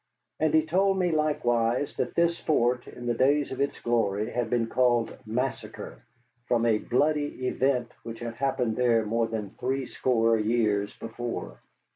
And 0.39 0.51
he 0.55 0.65
told 0.65 0.97
me 0.97 1.11
likewise 1.11 1.95
that 1.97 2.15
this 2.15 2.35
fort 2.39 2.87
in 2.87 3.05
the 3.05 3.13
days 3.13 3.51
of 3.51 3.61
its 3.61 3.79
glory 3.81 4.31
had 4.31 4.49
been 4.49 4.65
called 4.65 5.15
Massacre, 5.27 6.01
from 6.47 6.65
a 6.65 6.79
bloody 6.79 7.45
event 7.47 7.91
which 8.01 8.17
had 8.21 8.33
happened 8.33 8.77
there 8.77 9.05
more 9.05 9.27
than 9.27 9.51
threescore 9.59 10.39
years 10.39 10.97
before. 10.97 11.59